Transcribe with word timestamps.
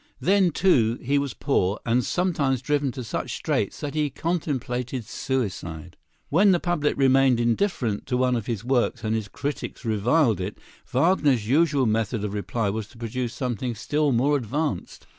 Then, 0.19 0.49
too, 0.49 0.97
he 0.99 1.19
was 1.19 1.35
poor, 1.35 1.79
and 1.85 2.03
sometimes 2.03 2.63
driven 2.63 2.91
to 2.93 3.03
such 3.03 3.35
straits 3.35 3.81
that 3.81 3.93
he 3.93 4.09
contemplated 4.09 5.05
suicide. 5.05 5.95
When 6.29 6.49
the 6.49 6.59
public 6.59 6.97
remained 6.97 7.39
indifferent 7.39 8.07
to 8.07 8.17
one 8.17 8.35
of 8.35 8.47
his 8.47 8.65
works 8.65 9.03
and 9.03 9.31
critics 9.31 9.85
reviled 9.85 10.41
it, 10.41 10.57
Wagner's 10.91 11.47
usual 11.47 11.85
method 11.85 12.23
of 12.23 12.33
reply 12.33 12.67
was 12.71 12.87
to 12.87 12.97
produce 12.97 13.35
something 13.35 13.75
still 13.75 14.11
more 14.11 14.35
advanced. 14.37 15.05